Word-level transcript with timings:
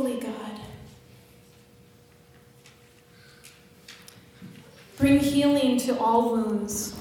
holy 0.00 0.18
God. 0.18 0.60
Bring 4.96 5.18
healing 5.18 5.76
to 5.80 5.98
all 5.98 6.30
wounds. 6.32 6.96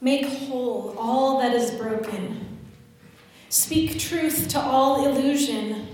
Make 0.00 0.24
whole 0.24 0.94
all 0.96 1.40
that 1.40 1.52
is 1.52 1.72
broken. 1.72 2.58
Speak 3.48 3.98
truth 3.98 4.46
to 4.50 4.60
all 4.60 5.04
illusion 5.04 5.88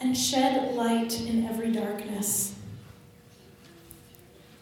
and 0.00 0.18
shed 0.18 0.74
light 0.74 1.20
in 1.20 1.46
every 1.46 1.70
darkness, 1.70 2.56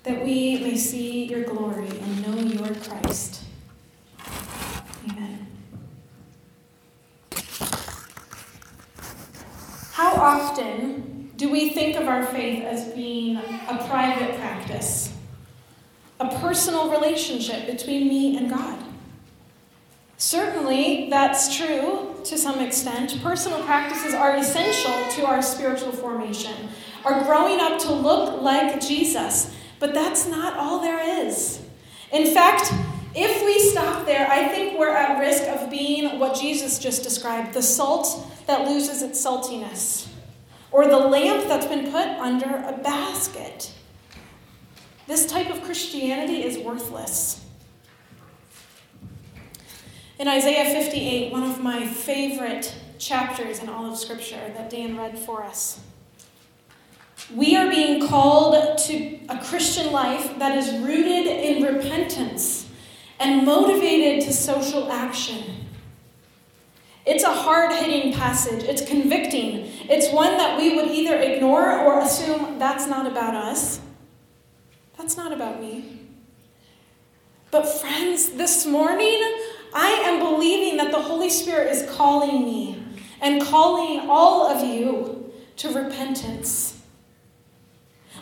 that 0.02 0.22
we 0.22 0.58
may 0.58 0.76
see 0.76 1.24
your 1.24 1.44
glory 1.44 1.88
and 1.88 2.26
know 2.26 2.42
your 2.42 2.74
Christ. 2.74 3.42
Amen. 5.08 5.46
How 9.92 10.14
often 10.38 11.32
do 11.36 11.50
we 11.50 11.70
think 11.70 11.96
of 11.96 12.06
our 12.06 12.24
faith 12.24 12.64
as 12.64 12.92
being 12.94 13.36
a 13.36 13.86
private 13.88 14.38
practice, 14.38 15.12
a 16.20 16.28
personal 16.40 16.90
relationship 16.90 17.66
between 17.66 18.08
me 18.08 18.36
and 18.36 18.50
God? 18.50 18.78
Certainly, 20.16 21.10
that's 21.10 21.56
true 21.56 22.16
to 22.24 22.36
some 22.36 22.58
extent. 22.60 23.20
Personal 23.22 23.62
practices 23.62 24.14
are 24.14 24.36
essential 24.36 25.08
to 25.10 25.26
our 25.26 25.42
spiritual 25.42 25.92
formation, 25.92 26.68
our 27.04 27.22
growing 27.24 27.60
up 27.60 27.78
to 27.80 27.92
look 27.92 28.42
like 28.42 28.80
Jesus. 28.80 29.54
But 29.78 29.94
that's 29.94 30.26
not 30.26 30.56
all 30.56 30.80
there 30.80 31.24
is. 31.24 31.62
In 32.10 32.34
fact, 32.34 32.72
if 33.14 33.44
we 33.44 33.60
stop 33.70 34.06
there, 34.06 34.28
I 34.28 34.48
think 34.48 34.76
we're 34.78 34.94
at 34.94 35.20
risk 35.20 35.44
of 35.44 35.70
being 35.70 36.18
what 36.18 36.34
Jesus 36.34 36.80
just 36.80 37.04
described 37.04 37.54
the 37.54 37.62
salt 37.62 38.26
that 38.46 38.68
loses 38.68 39.02
its 39.02 39.24
saltiness, 39.24 40.07
or 40.70 40.86
the 40.86 40.98
lamp 40.98 41.48
that's 41.48 41.66
been 41.66 41.90
put 41.90 42.06
under 42.06 42.46
a 42.46 42.78
basket. 42.82 43.72
This 45.06 45.26
type 45.26 45.50
of 45.50 45.62
Christianity 45.62 46.44
is 46.44 46.58
worthless. 46.58 47.44
In 50.18 50.28
Isaiah 50.28 50.64
58, 50.64 51.32
one 51.32 51.44
of 51.44 51.62
my 51.62 51.86
favorite 51.86 52.74
chapters 52.98 53.60
in 53.60 53.68
all 53.68 53.90
of 53.90 53.96
Scripture 53.96 54.52
that 54.56 54.68
Dan 54.68 54.96
read 54.96 55.18
for 55.18 55.44
us, 55.44 55.80
we 57.34 57.56
are 57.56 57.70
being 57.70 58.06
called 58.08 58.78
to 58.78 59.20
a 59.28 59.38
Christian 59.44 59.92
life 59.92 60.38
that 60.38 60.56
is 60.58 60.72
rooted 60.80 61.26
in 61.26 61.62
repentance 61.62 62.68
and 63.20 63.44
motivated 63.44 64.26
to 64.26 64.32
social 64.32 64.90
action. 64.90 65.66
It's 67.08 67.24
a 67.24 67.32
hard 67.32 67.72
hitting 67.72 68.12
passage. 68.12 68.64
It's 68.64 68.84
convicting. 68.86 69.70
It's 69.88 70.12
one 70.12 70.36
that 70.36 70.58
we 70.58 70.76
would 70.76 70.88
either 70.88 71.16
ignore 71.16 71.72
or 71.80 72.00
assume 72.00 72.58
that's 72.58 72.86
not 72.86 73.06
about 73.06 73.34
us. 73.34 73.80
That's 74.98 75.16
not 75.16 75.32
about 75.32 75.58
me. 75.58 76.00
But, 77.50 77.66
friends, 77.66 78.32
this 78.32 78.66
morning, 78.66 79.22
I 79.72 79.88
am 80.04 80.18
believing 80.18 80.76
that 80.76 80.92
the 80.92 81.00
Holy 81.00 81.30
Spirit 81.30 81.72
is 81.72 81.90
calling 81.96 82.44
me 82.44 82.84
and 83.22 83.40
calling 83.40 84.00
all 84.10 84.46
of 84.46 84.62
you 84.62 85.32
to 85.56 85.72
repentance. 85.72 86.82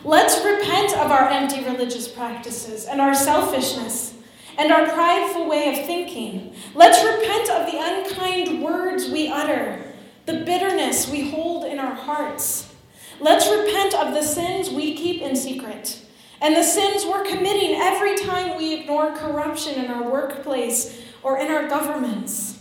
Let's 0.05 0.37
repent 0.45 0.93
of 0.93 1.11
our 1.11 1.27
empty 1.27 1.61
religious 1.65 2.07
practices 2.07 2.85
and 2.85 3.01
our 3.01 3.13
selfishness 3.13 4.13
and 4.57 4.71
our 4.71 4.87
prideful 4.87 5.47
way 5.47 5.69
of 5.69 5.85
thinking. 5.85 6.55
Let's 6.73 7.03
repent 7.03 7.49
of 7.49 7.71
the 7.71 7.79
unkind 7.79 8.61
words 8.61 9.09
we 9.09 9.29
utter, 9.29 9.83
the 10.25 10.43
bitterness 10.45 11.09
we 11.09 11.29
hold 11.29 11.65
in 11.65 11.79
our 11.79 11.93
hearts. 11.93 12.73
Let's 13.19 13.47
repent 13.49 13.93
of 13.95 14.13
the 14.13 14.23
sins 14.23 14.69
we 14.69 14.95
keep 14.95 15.21
in 15.21 15.35
secret 15.35 16.01
and 16.41 16.55
the 16.55 16.63
sins 16.63 17.05
we're 17.05 17.25
committing 17.25 17.75
every 17.75 18.15
time 18.17 18.57
we 18.57 18.81
ignore 18.81 19.15
corruption 19.15 19.83
in 19.83 19.89
our 19.89 20.03
workplace 20.09 21.01
or 21.23 21.39
in 21.39 21.51
our 21.51 21.67
governments. 21.67 22.59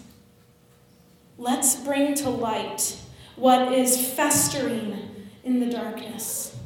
Let's 1.39 1.77
bring 1.77 2.15
to 2.17 2.31
light 2.31 2.99
what 3.37 3.73
is 3.73 4.15
festering 4.15 5.29
in 5.45 5.61
the 5.61 5.67
darkness 5.67 6.57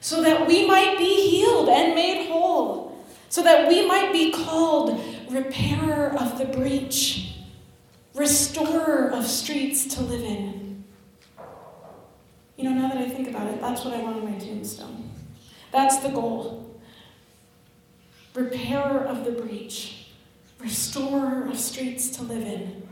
so 0.00 0.22
that 0.22 0.46
we 0.46 0.66
might 0.66 0.96
be 0.96 1.28
healed 1.28 1.68
and 1.68 1.94
made 1.94 2.28
whole, 2.28 2.89
so 3.30 3.42
that 3.42 3.68
we 3.68 3.86
might 3.86 4.12
be 4.12 4.32
called 4.32 5.00
repairer 5.30 6.12
of 6.18 6.36
the 6.36 6.44
breach, 6.44 7.36
restorer 8.14 9.08
of 9.12 9.24
streets 9.24 9.94
to 9.94 10.02
live 10.02 10.22
in. 10.22 10.84
You 12.56 12.64
know, 12.64 12.74
now 12.74 12.88
that 12.88 12.98
I 12.98 13.08
think 13.08 13.28
about 13.28 13.46
it, 13.46 13.60
that's 13.60 13.84
what 13.84 13.94
I 13.94 14.02
want 14.02 14.16
on 14.16 14.32
my 14.32 14.38
tombstone. 14.38 15.10
That's 15.70 15.98
the 15.98 16.08
goal. 16.08 16.80
Repairer 18.34 19.04
of 19.04 19.24
the 19.24 19.30
breach, 19.30 20.08
restorer 20.58 21.48
of 21.48 21.56
streets 21.56 22.10
to 22.16 22.24
live 22.24 22.42
in, 22.42 22.88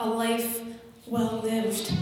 a 0.00 0.08
life 0.08 0.62
well 1.06 1.40
lived. 1.40 1.92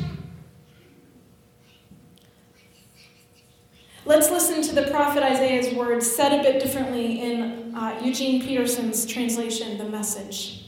Let's 4.06 4.30
listen 4.30 4.62
to 4.62 4.74
the 4.74 4.90
prophet 4.90 5.22
Isaiah's 5.22 5.74
words 5.74 6.10
said 6.10 6.40
a 6.40 6.42
bit 6.42 6.62
differently 6.62 7.20
in 7.20 7.74
uh, 7.74 8.00
Eugene 8.02 8.40
Peterson's 8.40 9.04
translation, 9.04 9.76
The 9.76 9.84
Message. 9.84 10.64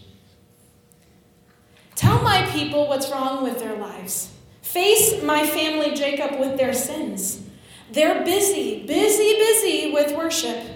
Tell 1.95 2.23
my 2.23 2.47
people 2.53 2.89
what's 2.89 3.11
wrong 3.11 3.43
with 3.43 3.59
their 3.59 3.77
lives. 3.77 4.33
Face 4.61 5.23
my 5.23 5.47
family 5.47 5.95
Jacob 5.95 6.39
with 6.39 6.59
their 6.59 6.75
sins. 6.75 7.43
They're 7.91 8.23
busy, 8.25 8.87
busy, 8.87 9.35
busy 9.35 9.93
with 9.93 10.17
worship, 10.17 10.67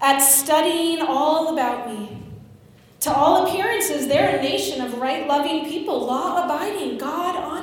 at 0.00 0.18
studying 0.18 1.00
all 1.00 1.52
about 1.52 1.88
me. 1.88 2.22
To 3.00 3.12
all 3.12 3.46
appearances, 3.46 4.08
they're 4.08 4.38
a 4.38 4.42
nation 4.42 4.80
of 4.80 4.98
right 4.98 5.26
loving 5.26 5.66
people, 5.66 6.06
law 6.06 6.44
abiding, 6.44 6.98
God 6.98 7.36
honoring. 7.36 7.59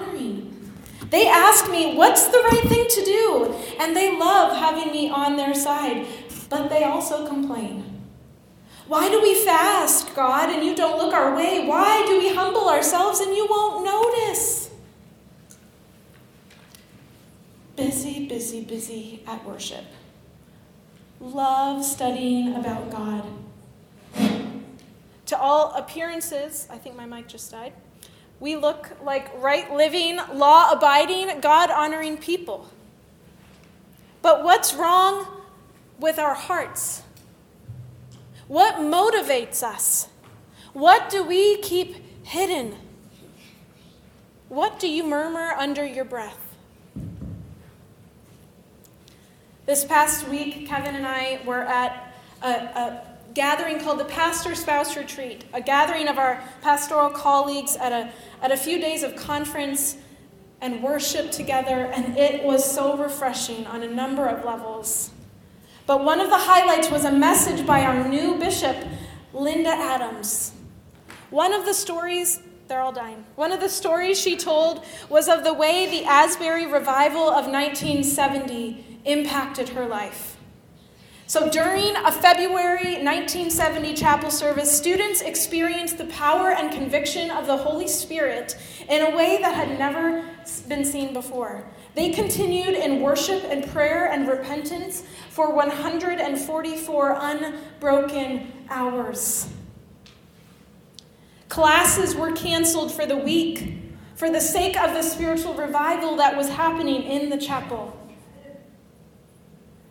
They 1.09 1.27
ask 1.27 1.69
me, 1.71 1.95
what's 1.95 2.27
the 2.27 2.39
right 2.51 2.63
thing 2.67 2.85
to 2.89 3.05
do? 3.05 3.55
And 3.79 3.95
they 3.95 4.17
love 4.17 4.57
having 4.57 4.91
me 4.91 5.09
on 5.09 5.37
their 5.37 5.53
side, 5.53 6.05
but 6.49 6.69
they 6.69 6.83
also 6.83 7.27
complain. 7.27 8.03
Why 8.87 9.09
do 9.09 9.21
we 9.21 9.35
fast, 9.35 10.15
God, 10.15 10.49
and 10.49 10.65
you 10.65 10.75
don't 10.75 10.97
look 10.97 11.13
our 11.13 11.35
way? 11.35 11.65
Why 11.67 12.05
do 12.05 12.19
we 12.19 12.33
humble 12.33 12.69
ourselves 12.69 13.19
and 13.19 13.35
you 13.35 13.47
won't 13.49 13.85
notice? 13.85 14.69
Busy, 17.75 18.27
busy, 18.27 18.63
busy 18.63 19.23
at 19.27 19.45
worship. 19.45 19.85
Love 21.19 21.83
studying 21.83 22.55
about 22.55 22.89
God. 22.89 23.23
To 25.27 25.37
all 25.37 25.73
appearances, 25.73 26.67
I 26.69 26.77
think 26.77 26.95
my 26.95 27.05
mic 27.05 27.27
just 27.27 27.51
died. 27.51 27.73
We 28.39 28.55
look 28.55 28.91
like 29.03 29.31
right 29.41 29.71
living, 29.73 30.19
law 30.33 30.71
abiding, 30.71 31.41
God 31.41 31.71
honoring 31.71 32.17
people. 32.17 32.69
But 34.21 34.43
what's 34.43 34.73
wrong 34.73 35.25
with 35.99 36.19
our 36.19 36.35
hearts? 36.35 37.01
What 38.47 38.75
motivates 38.75 39.63
us? 39.63 40.07
What 40.73 41.09
do 41.09 41.23
we 41.23 41.57
keep 41.57 41.95
hidden? 42.23 42.75
What 44.49 44.79
do 44.79 44.87
you 44.87 45.03
murmur 45.03 45.53
under 45.57 45.85
your 45.85 46.05
breath? 46.05 46.37
This 49.65 49.83
past 49.83 50.27
week, 50.29 50.67
Kevin 50.67 50.95
and 50.95 51.05
I 51.05 51.41
were 51.45 51.63
at 51.63 52.13
a, 52.41 52.47
a 52.47 53.06
gathering 53.37 53.79
called 53.79 53.99
the 53.99 54.05
Pastor 54.05 54.55
Spouse 54.55 54.97
Retreat, 54.97 55.45
a 55.53 55.61
gathering 55.61 56.07
of 56.07 56.17
our 56.17 56.41
pastoral 56.63 57.11
colleagues 57.11 57.75
at 57.75 57.91
a, 57.91 58.11
at 58.41 58.51
a 58.51 58.57
few 58.57 58.81
days 58.81 59.03
of 59.03 59.15
conference 59.15 59.95
and 60.59 60.81
worship 60.81 61.29
together, 61.29 61.85
and 61.85 62.17
it 62.17 62.43
was 62.43 62.65
so 62.65 62.97
refreshing 62.97 63.67
on 63.67 63.83
a 63.83 63.87
number 63.87 64.25
of 64.25 64.43
levels. 64.43 65.11
But 65.85 66.03
one 66.03 66.19
of 66.19 66.31
the 66.31 66.37
highlights 66.37 66.89
was 66.89 67.05
a 67.05 67.11
message 67.11 67.63
by 67.63 67.83
our 67.83 68.09
new 68.09 68.39
bishop, 68.39 68.75
Linda 69.35 69.69
Adams. 69.69 70.53
One 71.29 71.53
of 71.53 71.63
the 71.63 71.75
stories, 71.75 72.41
they're 72.67 72.81
all 72.81 72.91
dying. 72.91 73.23
One 73.35 73.51
of 73.51 73.59
the 73.59 73.69
stories 73.69 74.19
she 74.19 74.35
told 74.35 74.83
was 75.09 75.29
of 75.29 75.43
the 75.43 75.53
way 75.53 75.87
the 75.87 76.05
Asbury 76.05 76.65
revival 76.65 77.29
of 77.29 77.45
1970 77.45 79.01
impacted 79.05 79.69
her 79.69 79.85
life. 79.85 80.36
So 81.29 81.49
during 81.49 81.93
a 81.97 82.11
February 82.11 83.03
1970 83.03 83.95
chapel 83.95 84.31
service, 84.31 84.71
students 84.71 85.19
experienced 85.19 85.97
the 85.97 86.05
power 86.05 86.51
and 86.51 86.71
conviction 86.71 87.29
of 87.31 87.47
the 87.47 87.57
Holy 87.57 87.89
Spirit 87.89 88.57
in 88.87 89.01
a 89.01 89.13
way 89.13 89.37
that 89.41 89.53
had 89.53 89.77
never 89.77 90.23
been 90.69 90.85
seen 90.85 91.11
before. 91.11 91.65
They 91.95 92.11
continued 92.11 92.75
in 92.75 93.01
worship 93.01 93.43
and 93.43 93.67
prayer 93.67 94.09
and 94.09 94.25
repentance 94.25 95.03
for 95.29 95.53
144 95.53 97.17
unbroken 97.19 98.53
hours. 98.69 99.49
Classes 101.49 102.15
were 102.15 102.31
canceled 102.31 102.93
for 102.93 103.05
the 103.05 103.17
week. 103.17 103.83
for 104.15 104.31
the 104.31 104.41
sake 104.41 104.75
of 104.79 104.95
the 104.95 105.03
spiritual 105.03 105.53
revival 105.53 106.15
that 106.15 106.35
was 106.35 106.49
happening 106.49 107.03
in 107.03 107.29
the 107.29 107.37
chapel. 107.37 107.96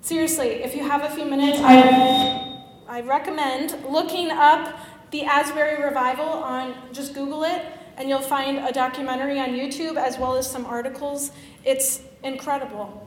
Seriously, 0.06 0.62
if 0.62 0.76
you 0.76 0.88
have 0.88 1.02
a 1.02 1.12
few 1.12 1.24
minutes, 1.24 1.58
I, 1.60 2.62
I 2.86 3.00
recommend 3.00 3.76
looking 3.90 4.30
up 4.30 4.78
the 5.10 5.24
Asbury 5.24 5.82
Revival 5.82 6.28
on, 6.28 6.76
just 6.92 7.12
Google 7.12 7.42
it, 7.42 7.60
and 7.96 8.08
you'll 8.08 8.20
find 8.20 8.58
a 8.58 8.70
documentary 8.70 9.40
on 9.40 9.48
YouTube 9.48 9.96
as 9.96 10.16
well 10.16 10.36
as 10.36 10.48
some 10.48 10.64
articles. 10.64 11.32
It's 11.64 12.02
incredible. 12.22 13.04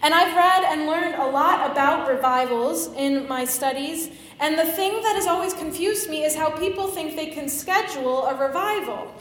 And 0.00 0.14
I've 0.14 0.34
read 0.34 0.64
and 0.64 0.86
learned 0.86 1.16
a 1.16 1.26
lot 1.26 1.70
about 1.70 2.08
revivals 2.08 2.86
in 2.94 3.28
my 3.28 3.44
studies, 3.44 4.08
and 4.40 4.58
the 4.58 4.64
thing 4.64 5.02
that 5.02 5.14
has 5.14 5.26
always 5.26 5.52
confused 5.52 6.08
me 6.08 6.24
is 6.24 6.34
how 6.34 6.48
people 6.48 6.86
think 6.86 7.16
they 7.16 7.26
can 7.26 7.50
schedule 7.50 8.24
a 8.24 8.34
revival. 8.34 9.14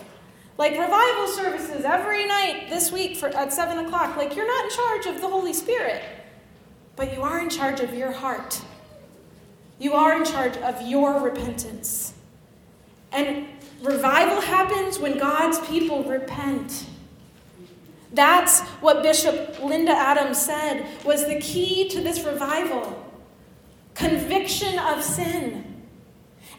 Like 0.57 0.79
revival 0.79 1.27
services 1.27 1.83
every 1.83 2.25
night 2.25 2.67
this 2.69 2.93
week 2.93 3.17
for, 3.17 3.27
at 3.27 3.51
7 3.51 3.77
o'clock. 3.85 4.15
Like 4.15 4.37
you're 4.37 4.47
not 4.47 4.63
in 4.63 4.69
charge 4.71 5.05
of 5.07 5.19
the 5.19 5.27
Holy 5.27 5.51
Spirit, 5.51 6.01
but 6.95 7.13
you 7.13 7.21
are 7.21 7.39
in 7.39 7.49
charge 7.49 7.79
of 7.79 7.93
your 7.93 8.11
heart. 8.11 8.61
You 9.79 9.93
are 9.93 10.15
in 10.15 10.25
charge 10.25 10.57
of 10.57 10.81
your 10.81 11.19
repentance. 11.19 12.13
And 13.11 13.47
revival 13.81 14.41
happens 14.41 14.99
when 14.99 15.17
God's 15.17 15.59
people 15.67 16.03
repent. 16.03 16.85
That's 18.13 18.61
what 18.81 19.03
Bishop 19.03 19.61
Linda 19.61 19.91
Adams 19.91 20.41
said 20.41 20.85
was 21.03 21.27
the 21.27 21.39
key 21.39 21.89
to 21.89 22.01
this 22.01 22.23
revival 22.23 23.01
conviction 23.93 24.77
of 24.79 25.03
sin. 25.03 25.63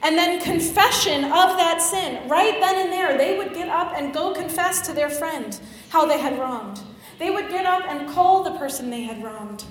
And 0.02 0.16
then 0.16 0.40
confession 0.42 1.24
of 1.24 1.56
that 1.56 1.80
sin. 1.80 2.28
Right 2.28 2.60
then 2.60 2.82
and 2.82 2.92
there, 2.92 3.16
they 3.16 3.38
would 3.38 3.54
get 3.54 3.68
up 3.68 3.94
and 3.96 4.12
go 4.12 4.34
confess 4.34 4.86
to 4.86 4.92
their 4.92 5.08
friend 5.08 5.58
how 5.88 6.04
they 6.06 6.18
had 6.18 6.38
wronged. 6.38 6.80
They 7.18 7.30
would 7.30 7.48
get 7.48 7.64
up 7.64 7.84
and 7.86 8.08
call 8.10 8.42
the 8.42 8.58
person 8.58 8.90
they 8.90 9.02
had 9.02 9.22
wronged. 9.24 9.64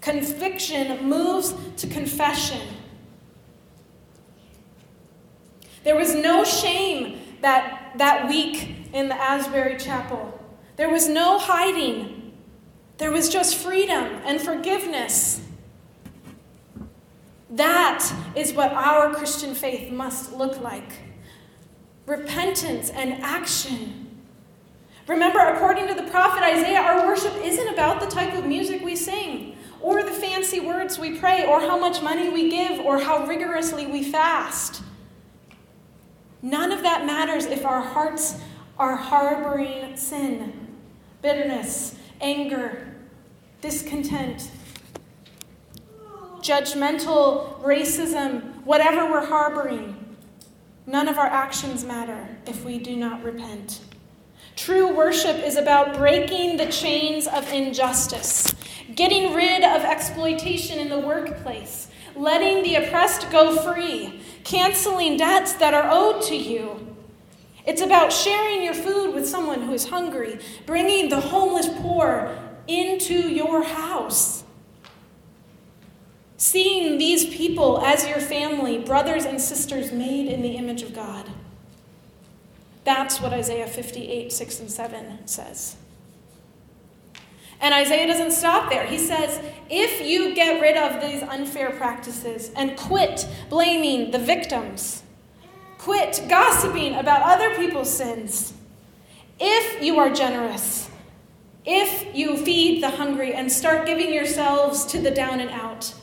Conviction 0.00 1.08
moves 1.08 1.54
to 1.76 1.86
confession. 1.86 2.60
There 5.84 5.96
was 5.96 6.14
no 6.14 6.44
shame 6.44 7.20
that, 7.40 7.92
that 7.96 8.28
week 8.28 8.88
in 8.92 9.08
the 9.08 9.14
Asbury 9.14 9.78
Chapel. 9.78 10.38
There 10.76 10.90
was 10.90 11.08
no 11.08 11.38
hiding. 11.38 12.32
There 12.98 13.10
was 13.10 13.28
just 13.28 13.56
freedom 13.56 14.04
and 14.24 14.40
forgiveness. 14.40 15.40
That 17.50 18.10
is 18.36 18.52
what 18.52 18.72
our 18.72 19.12
Christian 19.14 19.54
faith 19.54 19.90
must 19.90 20.32
look 20.32 20.60
like 20.60 20.90
repentance 22.06 22.90
and 22.90 23.22
action. 23.22 24.10
Remember, 25.06 25.38
according 25.38 25.88
to 25.88 25.94
the 25.94 26.04
prophet 26.04 26.42
Isaiah, 26.42 26.80
our 26.80 27.06
worship 27.06 27.34
isn't 27.42 27.68
about 27.68 28.00
the 28.00 28.06
type 28.06 28.34
of 28.34 28.46
music 28.46 28.82
we 28.82 28.94
sing, 28.94 29.49
or 29.82 30.02
the 30.02 30.10
fancy 30.10 30.60
words 30.60 30.98
we 30.98 31.18
pray, 31.18 31.44
or 31.44 31.60
how 31.60 31.78
much 31.78 32.02
money 32.02 32.28
we 32.28 32.50
give, 32.50 32.80
or 32.80 32.98
how 32.98 33.26
rigorously 33.26 33.86
we 33.86 34.02
fast. 34.02 34.82
None 36.42 36.72
of 36.72 36.82
that 36.82 37.06
matters 37.06 37.46
if 37.46 37.64
our 37.64 37.80
hearts 37.80 38.36
are 38.78 38.96
harboring 38.96 39.96
sin, 39.96 40.68
bitterness, 41.22 41.96
anger, 42.20 42.94
discontent, 43.60 44.50
judgmental 46.40 47.60
racism, 47.62 48.64
whatever 48.64 49.10
we're 49.10 49.26
harboring. 49.26 50.16
None 50.86 51.08
of 51.08 51.18
our 51.18 51.26
actions 51.26 51.84
matter 51.84 52.38
if 52.46 52.64
we 52.64 52.78
do 52.78 52.96
not 52.96 53.22
repent. 53.22 53.80
True 54.56 54.92
worship 54.92 55.36
is 55.36 55.56
about 55.56 55.96
breaking 55.96 56.56
the 56.56 56.66
chains 56.66 57.26
of 57.26 57.50
injustice, 57.52 58.52
getting 58.94 59.34
rid 59.34 59.62
of 59.62 59.82
exploitation 59.82 60.78
in 60.78 60.88
the 60.88 60.98
workplace, 60.98 61.88
letting 62.16 62.62
the 62.62 62.76
oppressed 62.76 63.30
go 63.30 63.56
free, 63.56 64.20
canceling 64.44 65.16
debts 65.16 65.54
that 65.54 65.74
are 65.74 65.88
owed 65.90 66.22
to 66.22 66.36
you. 66.36 66.96
It's 67.66 67.82
about 67.82 68.12
sharing 68.12 68.62
your 68.62 68.74
food 68.74 69.14
with 69.14 69.28
someone 69.28 69.62
who 69.62 69.72
is 69.72 69.88
hungry, 69.88 70.38
bringing 70.66 71.08
the 71.08 71.20
homeless 71.20 71.68
poor 71.80 72.36
into 72.66 73.28
your 73.28 73.62
house. 73.62 74.44
Seeing 76.36 76.96
these 76.96 77.26
people 77.26 77.82
as 77.84 78.08
your 78.08 78.18
family, 78.18 78.78
brothers 78.78 79.26
and 79.26 79.40
sisters 79.40 79.92
made 79.92 80.26
in 80.26 80.40
the 80.40 80.56
image 80.56 80.82
of 80.82 80.94
God. 80.94 81.28
That's 82.84 83.20
what 83.20 83.32
Isaiah 83.34 83.66
58, 83.66 84.32
6 84.32 84.60
and 84.60 84.70
7 84.70 85.26
says. 85.28 85.76
And 87.60 87.74
Isaiah 87.74 88.06
doesn't 88.06 88.32
stop 88.32 88.70
there. 88.70 88.86
He 88.86 88.98
says, 88.98 89.40
if 89.68 90.06
you 90.06 90.34
get 90.34 90.60
rid 90.60 90.76
of 90.76 91.00
these 91.02 91.22
unfair 91.22 91.70
practices 91.70 92.50
and 92.56 92.76
quit 92.76 93.28
blaming 93.48 94.10
the 94.10 94.18
victims, 94.18 95.02
quit 95.78 96.24
gossiping 96.28 96.94
about 96.94 97.22
other 97.22 97.54
people's 97.56 97.92
sins, 97.92 98.54
if 99.38 99.82
you 99.82 99.98
are 99.98 100.10
generous, 100.10 100.90
if 101.64 102.14
you 102.14 102.38
feed 102.38 102.82
the 102.82 102.90
hungry 102.90 103.34
and 103.34 103.52
start 103.52 103.86
giving 103.86 104.12
yourselves 104.12 104.84
to 104.86 105.00
the 105.00 105.10
down 105.10 105.40
and 105.40 105.50
out, 105.50 105.94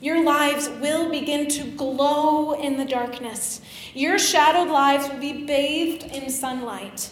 your 0.00 0.24
lives 0.24 0.68
will 0.80 1.10
begin 1.10 1.48
to 1.48 1.64
glow 1.72 2.52
in 2.52 2.76
the 2.76 2.84
darkness. 2.84 3.60
Your 3.94 4.16
shadowed 4.16 4.68
lives 4.68 5.08
will 5.08 5.18
be 5.18 5.44
bathed 5.44 6.04
in 6.04 6.30
sunlight. 6.30 7.10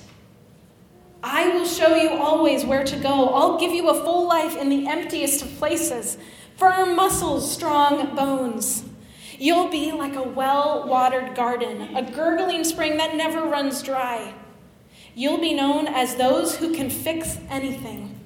I 1.29 1.49
will 1.49 1.67
show 1.67 1.97
you 1.97 2.11
always 2.11 2.65
where 2.65 2.85
to 2.85 2.97
go. 2.97 3.31
I'll 3.31 3.59
give 3.59 3.73
you 3.73 3.91
a 3.91 4.05
full 4.05 4.29
life 4.29 4.57
in 4.57 4.69
the 4.69 4.87
emptiest 4.87 5.43
of 5.43 5.59
places 5.59 6.19
firm 6.57 6.95
muscles, 6.95 7.51
strong 7.53 8.15
bones. 8.15 8.85
You'll 9.37 9.69
be 9.69 9.91
like 9.91 10.15
a 10.15 10.23
well 10.23 10.87
watered 10.87 11.35
garden, 11.35 11.97
a 11.97 12.03
gurgling 12.13 12.63
spring 12.63 12.97
that 12.99 13.17
never 13.17 13.43
runs 13.43 13.83
dry. 13.83 14.35
You'll 15.17 15.41
be 15.41 15.53
known 15.53 15.89
as 15.89 16.15
those 16.15 16.57
who 16.59 16.73
can 16.73 16.91
fix 16.91 17.39
anything, 17.51 18.21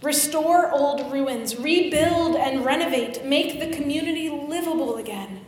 restore 0.00 0.72
old 0.72 1.12
ruins, 1.12 1.58
rebuild 1.58 2.34
and 2.34 2.64
renovate, 2.64 3.26
make 3.26 3.60
the 3.60 3.76
community 3.76 4.30
livable 4.30 4.96
again. 4.96 5.44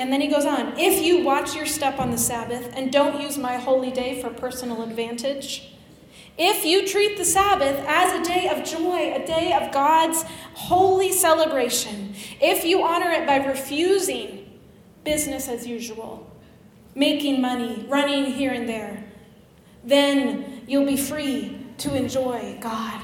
And 0.00 0.10
then 0.10 0.22
he 0.22 0.28
goes 0.28 0.46
on 0.46 0.78
If 0.78 1.04
you 1.04 1.22
watch 1.22 1.54
your 1.54 1.66
step 1.66 1.98
on 2.00 2.10
the 2.10 2.16
Sabbath 2.16 2.72
and 2.74 2.90
don't 2.90 3.20
use 3.20 3.36
my 3.36 3.56
holy 3.56 3.90
day 3.90 4.18
for 4.22 4.30
personal 4.30 4.82
advantage, 4.82 5.74
if 6.38 6.64
you 6.64 6.88
treat 6.88 7.18
the 7.18 7.24
Sabbath 7.24 7.84
as 7.86 8.18
a 8.18 8.24
day 8.24 8.48
of 8.48 8.64
joy, 8.64 9.12
a 9.12 9.26
day 9.26 9.52
of 9.52 9.70
God's 9.74 10.24
holy 10.54 11.12
celebration, 11.12 12.14
if 12.40 12.64
you 12.64 12.82
honor 12.82 13.10
it 13.10 13.26
by 13.26 13.44
refusing 13.44 14.58
business 15.04 15.48
as 15.48 15.66
usual, 15.66 16.26
making 16.94 17.42
money, 17.42 17.84
running 17.86 18.24
here 18.24 18.52
and 18.52 18.66
there, 18.66 19.04
then 19.84 20.62
you'll 20.66 20.86
be 20.86 20.96
free 20.96 21.58
to 21.76 21.94
enjoy 21.94 22.56
God. 22.58 23.02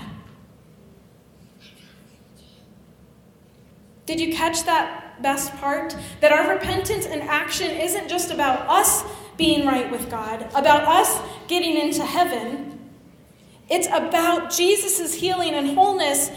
Did 4.07 4.19
you 4.19 4.33
catch 4.33 4.65
that 4.65 5.06
best 5.21 5.55
part 5.57 5.97
that 6.21 6.33
our 6.33 6.55
repentance 6.55 7.07
and 7.07 7.23
action 7.23 7.71
isn't 7.71 8.09
just 8.09 8.31
about 8.31 8.69
us 8.69 9.05
being 9.37 9.67
right 9.67 9.91
with 9.91 10.11
God, 10.11 10.43
about 10.55 10.85
us 10.85 11.21
getting 11.49 11.77
into 11.77 12.05
heaven. 12.05 12.91
It's 13.69 13.89
about 13.89 14.51
Jesus' 14.51 15.15
healing 15.15 15.55
and 15.55 15.75
wholeness 15.75 16.31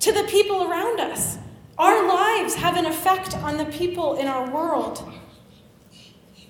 to 0.00 0.12
the 0.12 0.24
people 0.24 0.70
around 0.70 1.00
us. 1.00 1.38
Our 1.78 2.06
lives 2.08 2.54
have 2.54 2.76
an 2.76 2.86
effect 2.86 3.36
on 3.36 3.56
the 3.56 3.66
people 3.66 4.16
in 4.16 4.26
our 4.26 4.50
world. 4.50 5.02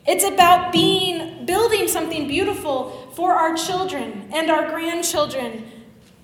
It's 0.07 0.25
about 0.25 0.73
being 0.73 1.47
building 1.47 1.89
something 1.89 2.29
beautiful 2.29 3.11
for 3.15 3.35
our 3.35 3.57
children 3.57 4.29
and 4.33 4.51
our 4.51 4.69
grandchildren. 4.71 5.65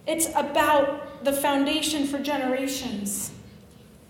It's 0.06 0.28
about 0.36 1.24
the 1.24 1.32
foundation 1.32 2.06
for 2.06 2.18
generations. 2.18 3.32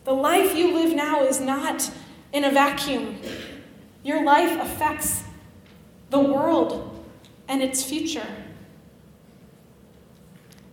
The 0.04 0.12
life 0.12 0.56
you 0.56 0.74
live 0.74 0.94
now 0.94 1.22
is 1.22 1.40
not 1.40 1.90
in 2.32 2.44
a 2.44 2.50
vacuum. 2.50 3.18
Your 4.02 4.24
life 4.24 4.58
affects 4.60 5.22
the 6.10 6.18
world 6.18 7.04
and 7.46 7.62
its 7.62 7.84
future. 7.84 8.26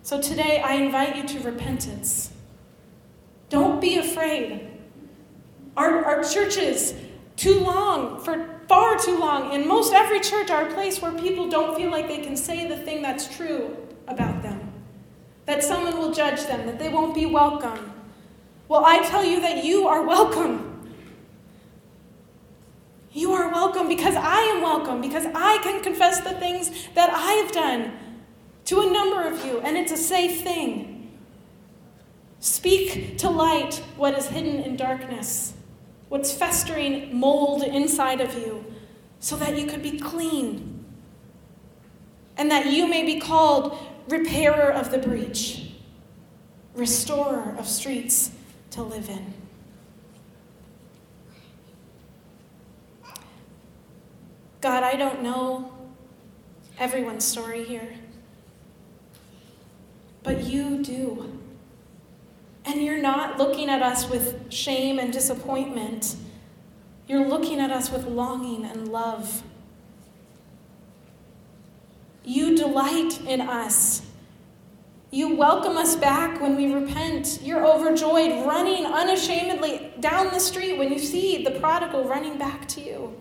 So 0.01 0.19
today 0.19 0.62
I 0.62 0.74
invite 0.75 1.15
you 1.15 1.27
to 1.27 1.39
repentance. 1.41 2.31
Don't 3.50 3.79
be 3.79 3.98
afraid. 3.98 4.67
Our, 5.77 6.03
our 6.03 6.24
churches, 6.24 6.95
too 7.36 7.59
long, 7.59 8.19
for 8.21 8.59
far 8.67 8.98
too 8.98 9.17
long, 9.17 9.53
in 9.53 9.67
most 9.67 9.93
every 9.93 10.19
church, 10.19 10.50
are 10.50 10.67
a 10.67 10.74
place 10.74 11.01
where 11.01 11.12
people 11.12 11.50
don't 11.50 11.75
feel 11.75 11.91
like 11.91 12.07
they 12.07 12.21
can 12.21 12.36
say 12.36 12.67
the 12.67 12.77
thing 12.77 13.01
that's 13.01 13.36
true 13.36 13.77
about 14.07 14.41
them. 14.41 14.74
That 15.45 15.63
someone 15.63 15.98
will 15.98 16.12
judge 16.12 16.41
them, 16.48 16.65
that 16.65 16.79
they 16.79 16.89
won't 16.89 17.13
be 17.13 17.25
welcome, 17.25 17.99
well, 18.69 18.85
I 18.85 18.99
tell 18.99 19.25
you 19.25 19.41
that 19.41 19.65
you 19.65 19.88
are 19.88 20.05
welcome. 20.05 20.93
You 23.11 23.33
are 23.33 23.51
welcome 23.51 23.88
because 23.88 24.15
I 24.15 24.41
am 24.41 24.61
welcome, 24.61 25.01
because 25.01 25.25
I 25.33 25.57
can 25.63 25.81
confess 25.81 26.21
the 26.21 26.33
things 26.35 26.69
that 26.93 27.09
I 27.09 27.33
have 27.33 27.51
done 27.51 27.91
to 28.65 28.81
a 28.81 28.93
number 28.93 29.27
of 29.27 29.43
you, 29.43 29.59
and 29.61 29.75
it's 29.75 29.91
a 29.91 29.97
safe 29.97 30.41
thing. 30.41 31.17
Speak 32.39 33.17
to 33.17 33.29
light 33.29 33.81
what 33.97 34.15
is 34.15 34.27
hidden 34.27 34.59
in 34.59 34.75
darkness, 34.75 35.55
what's 36.09 36.31
festering 36.31 37.13
mold 37.19 37.63
inside 37.63 38.21
of 38.21 38.35
you, 38.35 38.63
so 39.19 39.35
that 39.38 39.57
you 39.57 39.65
could 39.65 39.81
be 39.81 39.99
clean, 39.99 40.85
and 42.38 42.51
that 42.51 42.67
you 42.67 42.88
may 42.88 43.03
be 43.03 43.19
called 43.19 43.75
repairer 44.07 44.71
of 44.71 44.91
the 44.91 44.99
breach, 44.99 45.71
restorer 46.75 47.55
of 47.57 47.67
streets 47.67 48.31
to 48.71 48.83
live 48.83 49.09
in. 49.09 49.33
God, 54.61 54.83
I 54.83 54.95
don't 54.95 55.23
know 55.23 55.71
everyone's 56.77 57.23
story 57.23 57.63
here, 57.63 57.95
but 60.21 60.43
you 60.43 60.83
do. 60.83 61.39
And 62.65 62.83
you're 62.83 63.01
not 63.01 63.38
looking 63.38 63.69
at 63.69 63.81
us 63.81 64.09
with 64.09 64.51
shame 64.51 64.99
and 64.99 65.11
disappointment. 65.11 66.15
You're 67.07 67.27
looking 67.27 67.59
at 67.59 67.71
us 67.71 67.89
with 67.89 68.05
longing 68.05 68.65
and 68.65 68.89
love. 68.89 69.43
You 72.23 72.55
delight 72.55 73.21
in 73.21 73.41
us. 73.41 74.03
You 75.11 75.35
welcome 75.35 75.75
us 75.75 75.95
back 75.95 76.39
when 76.39 76.55
we 76.55 76.71
repent. 76.71 77.39
You're 77.41 77.65
overjoyed, 77.65 78.45
running 78.45 78.85
unashamedly 78.85 79.91
down 79.99 80.27
the 80.27 80.39
street 80.39 80.77
when 80.77 80.91
you 80.93 80.99
see 80.99 81.43
the 81.43 81.51
prodigal 81.51 82.03
running 82.03 82.37
back 82.37 82.67
to 82.69 82.81
you 82.81 83.15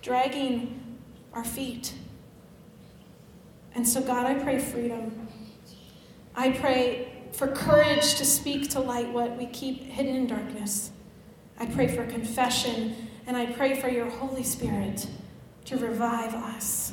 dragging 0.00 0.98
our 1.32 1.42
feet. 1.42 1.94
And 3.74 3.88
so, 3.88 4.00
God, 4.00 4.26
I 4.26 4.34
pray 4.34 4.60
freedom. 4.60 5.28
I 6.36 6.50
pray 6.50 7.12
for 7.32 7.48
courage 7.48 8.14
to 8.16 8.24
speak 8.24 8.70
to 8.70 8.80
light 8.80 9.10
what 9.10 9.36
we 9.36 9.46
keep 9.46 9.82
hidden 9.82 10.14
in 10.14 10.26
darkness. 10.28 10.92
I 11.58 11.66
pray 11.66 11.88
for 11.88 12.06
confession, 12.06 12.94
and 13.26 13.36
I 13.36 13.46
pray 13.46 13.80
for 13.80 13.88
your 13.88 14.08
Holy 14.08 14.44
Spirit 14.44 15.08
to 15.64 15.76
revive 15.78 16.34
us. 16.34 16.92